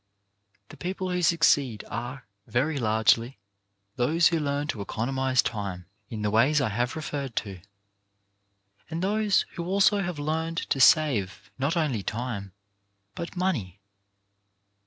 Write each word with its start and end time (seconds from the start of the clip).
The 0.69 0.77
people 0.77 1.11
who 1.11 1.21
succeed 1.21 1.83
are, 1.87 2.25
very 2.47 2.79
largely, 2.79 3.37
those 3.97 4.29
who 4.29 4.39
learn 4.39 4.65
to 4.69 4.81
economize 4.81 5.43
time, 5.43 5.85
in 6.09 6.23
the 6.23 6.31
ways 6.31 6.59
I 6.59 6.69
have 6.69 6.95
referred 6.95 7.35
to, 7.45 7.59
and 8.89 9.03
those 9.03 9.45
who 9.53 9.63
also 9.65 10.01
have 10.01 10.17
learned 10.17 10.57
to 10.71 10.79
save, 10.79 11.51
not 11.59 11.77
only 11.77 12.01
time, 12.01 12.51
but 13.13 13.37
money. 13.37 13.79